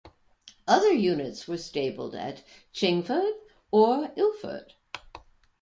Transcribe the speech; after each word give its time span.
Other 0.67 0.91
units 0.91 1.47
are 1.47 1.57
stabled 1.59 2.15
at 2.15 2.41
Chingford 2.73 3.33
or 3.69 4.11
Ilford. 4.17 4.73